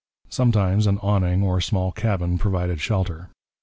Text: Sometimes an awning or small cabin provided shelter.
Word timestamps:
Sometimes 0.29 0.87
an 0.87 0.97
awning 1.03 1.43
or 1.43 1.61
small 1.61 1.91
cabin 1.91 2.39
provided 2.39 2.81
shelter. 2.81 3.29